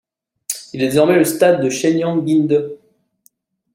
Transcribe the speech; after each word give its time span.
Il 0.73 0.81
est 0.81 0.87
désormais 0.87 1.15
le 1.15 1.23
stade 1.23 1.61
de 1.61 1.69
Shenyang 1.69 2.25
Ginde. 2.27 2.79